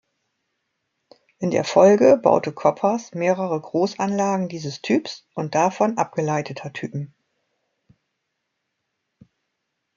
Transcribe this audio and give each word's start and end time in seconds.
In 1.37 1.51
der 1.51 1.63
Folge 1.63 2.17
baute 2.17 2.51
Koppers 2.53 3.13
mehrere 3.13 3.61
Großanlagen 3.61 4.49
dieses 4.49 4.81
Typs 4.81 5.27
und 5.35 5.53
davon 5.53 5.99
abgeleiteter 5.99 6.73
Typen. 6.73 7.13